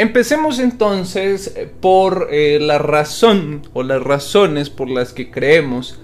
[0.00, 5.98] Empecemos entonces eh, por eh, la razón o las razones por las que creemos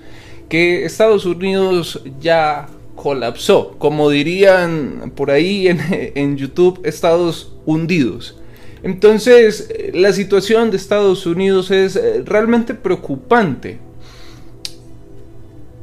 [0.50, 3.74] que Estados Unidos ya colapsó.
[3.78, 5.80] Como dirían por ahí en,
[6.14, 8.38] en YouTube, Estados hundidos.
[8.82, 13.78] Entonces, eh, la situación de Estados Unidos es realmente preocupante.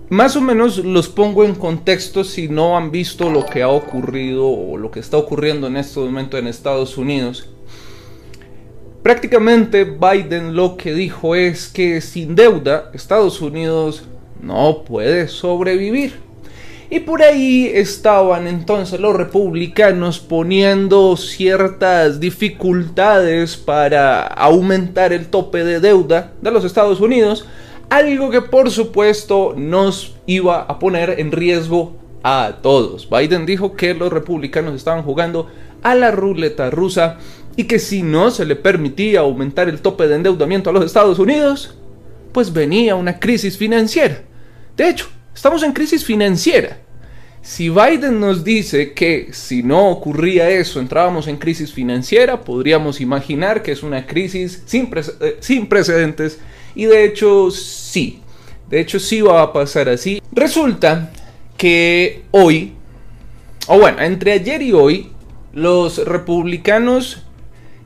[0.09, 4.47] Más o menos los pongo en contexto si no han visto lo que ha ocurrido
[4.47, 7.49] o lo que está ocurriendo en este momento en Estados Unidos.
[9.03, 14.05] Prácticamente Biden lo que dijo es que sin deuda Estados Unidos
[14.41, 16.13] no puede sobrevivir.
[16.89, 25.81] Y por ahí estaban entonces los republicanos poniendo ciertas dificultades para aumentar el tope de
[25.81, 27.45] deuda de los Estados Unidos,
[27.89, 31.91] algo que por supuesto nos iba a poner en riesgo
[32.23, 33.09] a todos.
[33.09, 35.47] Biden dijo que los republicanos estaban jugando
[35.83, 37.17] a la ruleta rusa
[37.55, 41.19] y que si no se le permitía aumentar el tope de endeudamiento a los Estados
[41.19, 41.75] Unidos,
[42.31, 44.21] pues venía una crisis financiera.
[44.75, 46.79] De hecho, estamos en crisis financiera.
[47.43, 53.61] Si Biden nos dice que si no ocurría eso entrábamos en crisis financiera, podríamos imaginar
[53.61, 56.39] que es una crisis sin, eh, sin precedentes
[56.73, 58.21] y de hecho sí,
[58.69, 60.21] de hecho sí va a pasar así.
[60.31, 61.11] Resulta
[61.57, 62.73] que hoy,
[63.67, 65.11] o bueno, entre ayer y hoy,
[65.51, 67.22] los republicanos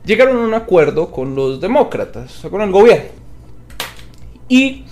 [0.07, 3.11] llegaron a un acuerdo con los demócratas, con el gobierno.
[4.49, 4.85] Y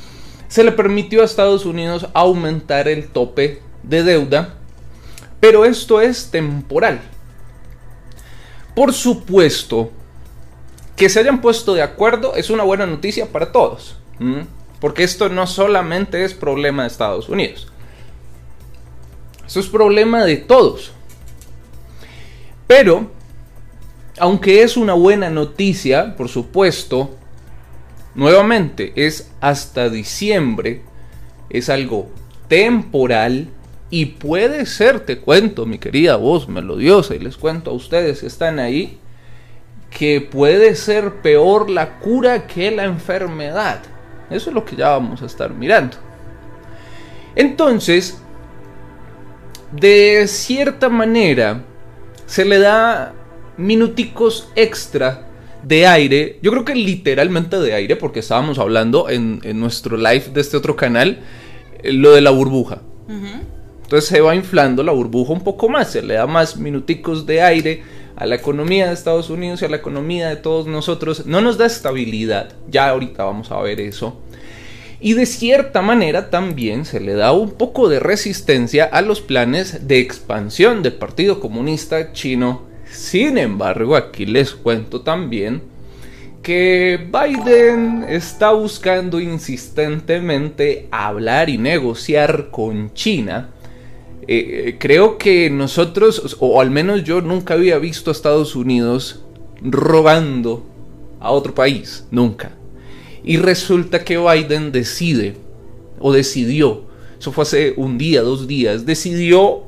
[0.48, 4.56] se le permitió a Estados Unidos aumentar el tope de deuda,
[5.40, 7.02] pero esto es temporal.
[8.76, 9.90] Por supuesto,
[10.98, 13.96] que se hayan puesto de acuerdo es una buena noticia para todos,
[14.82, 17.68] porque esto no solamente es problema de Estados Unidos,
[19.46, 20.92] eso es problema de todos.
[22.68, 23.12] Pero
[24.18, 27.16] aunque es una buena noticia, por supuesto,
[28.16, 30.82] nuevamente es hasta diciembre,
[31.50, 32.10] es algo
[32.48, 33.50] temporal
[33.90, 38.28] y puede ser, te cuento, mi querida voz melodiosa, y les cuento a ustedes que
[38.28, 39.00] están ahí,
[39.90, 43.82] que puede ser peor la cura que la enfermedad.
[44.30, 45.98] Eso es lo que ya vamos a estar mirando.
[47.36, 48.18] Entonces,
[49.72, 51.64] de cierta manera,
[52.26, 53.14] se le da
[53.58, 55.28] minuticos extra
[55.64, 56.40] de aire.
[56.42, 60.76] Yo creo que literalmente de aire, porque estábamos hablando en, nuestro live de este otro
[60.76, 61.20] canal,
[61.82, 62.82] eh, lo de la burbuja.
[63.84, 67.44] Entonces se va inflando la burbuja un poco más, se le da más minuticos de
[67.44, 67.84] aire
[68.16, 71.28] a la economía de Estados Unidos y a la economía de todos nosotros.
[71.28, 74.20] No nos da estabilidad, ya ahorita vamos a ver eso.
[75.00, 79.88] Y de cierta manera también se le da un poco de resistencia a los planes
[79.88, 82.64] de expansión del Partido Comunista Chino
[82.96, 85.62] sin embargo, aquí les cuento también
[86.42, 93.50] que Biden está buscando insistentemente hablar y negociar con China.
[94.28, 99.24] Eh, eh, creo que nosotros, o al menos yo nunca había visto a Estados Unidos
[99.62, 100.66] rogando
[101.20, 102.52] a otro país, nunca.
[103.24, 105.36] Y resulta que Biden decide,
[106.00, 106.84] o decidió,
[107.20, 109.64] eso fue hace un día, dos días, decidió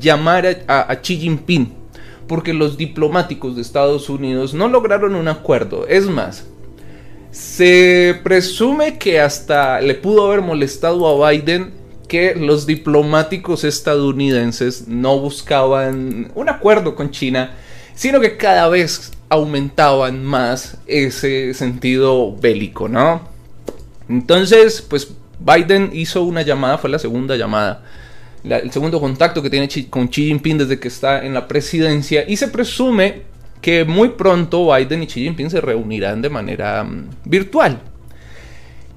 [0.00, 1.81] llamar a, a Xi Jinping
[2.26, 5.86] porque los diplomáticos de Estados Unidos no lograron un acuerdo.
[5.86, 6.46] Es más,
[7.30, 11.72] se presume que hasta le pudo haber molestado a Biden
[12.08, 17.54] que los diplomáticos estadounidenses no buscaban un acuerdo con China,
[17.94, 23.22] sino que cada vez aumentaban más ese sentido bélico, ¿no?
[24.10, 27.82] Entonces, pues Biden hizo una llamada, fue la segunda llamada
[28.44, 32.36] el segundo contacto que tiene con Xi Jinping desde que está en la presidencia y
[32.36, 33.22] se presume
[33.60, 37.80] que muy pronto Biden y Xi Jinping se reunirán de manera mm, virtual.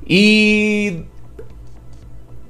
[0.08, 1.04] Y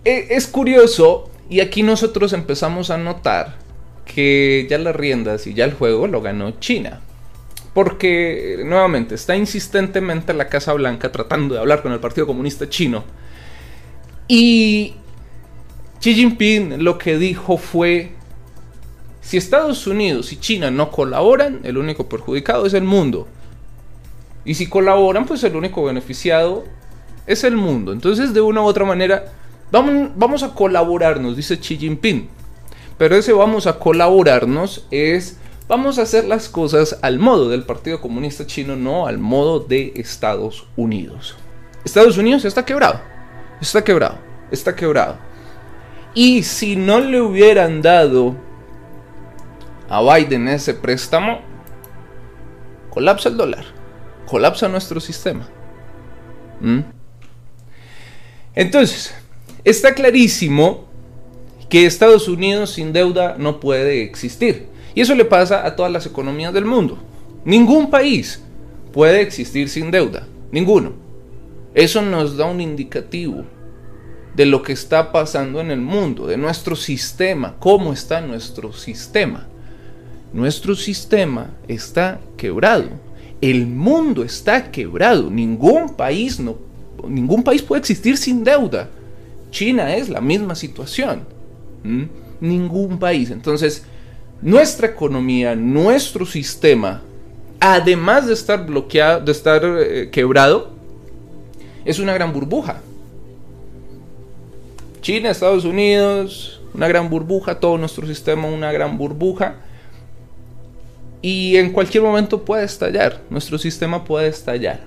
[0.06, 3.58] e, es curioso, y aquí nosotros empezamos a notar
[4.06, 7.02] que ya las riendas y ya el juego lo ganó China.
[7.74, 13.03] Porque, nuevamente, está insistentemente la Casa Blanca tratando de hablar con el Partido Comunista Chino.
[14.30, 14.94] Y
[16.05, 18.11] Xi Jinping lo que dijo fue,
[19.22, 23.28] si Estados Unidos y China no colaboran, el único perjudicado es el mundo.
[24.46, 26.63] Y si colaboran, pues el único beneficiado
[27.25, 27.91] es el mundo.
[27.91, 29.34] Entonces, de una u otra manera,
[29.72, 32.29] vamos, a colaborarnos, dice Xi Jinping.
[32.99, 37.99] Pero ese vamos a colaborarnos es, vamos a hacer las cosas al modo del Partido
[37.99, 41.35] Comunista Chino, no al modo de Estados Unidos.
[41.84, 43.02] Estados Unidos está quebrado,
[43.59, 44.19] está quebrado,
[44.52, 45.25] está quebrado.
[46.16, 48.38] Y si no le hubieran dado
[49.90, 51.41] a Biden ese préstamo,
[52.90, 53.66] colapsa el dólar,
[54.26, 55.47] colapsa nuestro sistema.
[56.62, 56.79] ¿Mm?
[58.56, 59.14] Entonces,
[59.66, 60.85] está clarísimo
[61.67, 64.67] que Estados Unidos sin deuda no puede existir.
[64.94, 66.97] Y eso le pasa a todas las economías del mundo.
[67.44, 68.41] Ningún país
[68.94, 70.26] puede existir sin deuda.
[70.52, 70.94] Ninguno.
[71.73, 73.44] Eso nos da un indicativo
[74.35, 79.47] de lo que está pasando en el mundo, de nuestro sistema, cómo está nuestro sistema.
[80.34, 82.90] Nuestro sistema está quebrado.
[83.40, 85.29] El mundo está quebrado.
[85.29, 86.58] Ningún país no
[87.08, 88.90] ningún país puede existir sin deuda.
[89.52, 91.22] China es la misma situación.
[92.41, 93.31] Ningún país.
[93.31, 93.84] Entonces,
[94.41, 97.02] nuestra economía, nuestro sistema,
[97.59, 100.72] además de estar bloqueado, de estar eh, quebrado,
[101.85, 102.81] es una gran burbuja.
[105.05, 109.57] China, Estados Unidos, una gran burbuja, todo nuestro sistema, una gran burbuja.
[111.22, 114.79] Y en cualquier momento puede estallar, nuestro sistema puede estallar.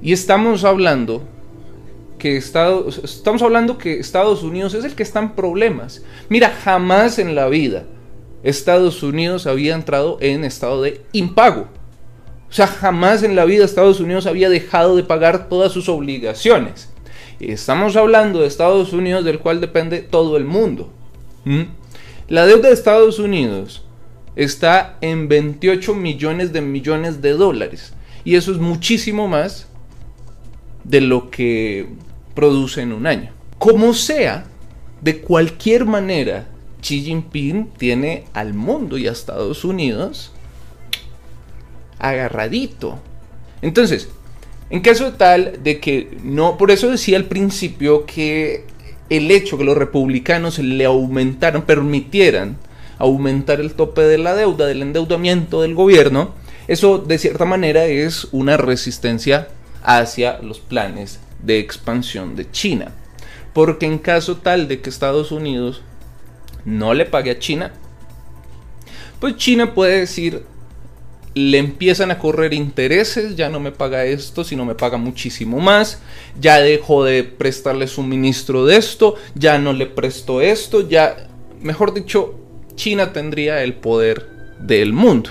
[0.00, 1.22] Y estamos hablando
[2.16, 6.02] que Estados, estamos hablando que Estados Unidos es el que está en problemas.
[6.30, 7.84] Mira, jamás en la vida
[8.42, 11.68] Estados Unidos había entrado en estado de impago.
[12.48, 16.89] O sea, jamás en la vida Estados Unidos había dejado de pagar todas sus obligaciones.
[17.40, 20.90] Estamos hablando de Estados Unidos del cual depende todo el mundo.
[22.28, 23.82] La deuda de Estados Unidos
[24.36, 27.94] está en 28 millones de millones de dólares.
[28.24, 29.66] Y eso es muchísimo más
[30.84, 31.88] de lo que
[32.34, 33.32] produce en un año.
[33.58, 34.44] Como sea,
[35.00, 36.46] de cualquier manera,
[36.82, 40.32] Xi Jinping tiene al mundo y a Estados Unidos
[41.98, 42.98] agarradito.
[43.62, 44.08] Entonces,
[44.70, 48.64] en caso tal de que no, por eso decía al principio que
[49.10, 52.56] el hecho que los republicanos le aumentaran, permitieran
[52.98, 56.34] aumentar el tope de la deuda, del endeudamiento del gobierno,
[56.68, 59.48] eso de cierta manera es una resistencia
[59.82, 62.92] hacia los planes de expansión de China.
[63.52, 65.82] Porque en caso tal de que Estados Unidos
[66.64, 67.72] no le pague a China,
[69.18, 70.44] pues China puede decir,
[71.34, 76.00] le empiezan a correr intereses, ya no me paga esto, sino me paga muchísimo más,
[76.40, 81.28] ya dejo de prestarle suministro de esto, ya no le presto esto, ya,
[81.60, 82.34] mejor dicho,
[82.74, 84.26] China tendría el poder
[84.58, 85.30] del mundo.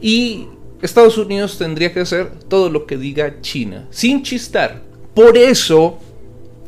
[0.00, 0.48] Y
[0.82, 4.82] Estados Unidos tendría que hacer todo lo que diga China, sin chistar.
[5.14, 5.98] Por eso,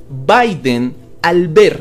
[0.09, 1.81] Biden, al ver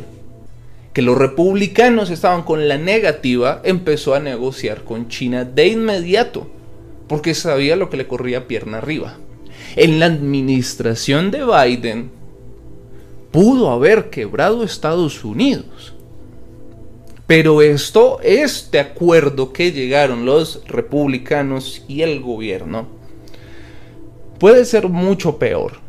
[0.93, 6.49] que los republicanos estaban con la negativa, empezó a negociar con China de inmediato,
[7.07, 9.17] porque sabía lo que le corría pierna arriba.
[9.75, 12.11] En la administración de Biden,
[13.31, 15.93] pudo haber quebrado Estados Unidos.
[17.25, 22.87] Pero esto, este acuerdo que llegaron los republicanos y el gobierno,
[24.39, 25.82] puede ser mucho peor.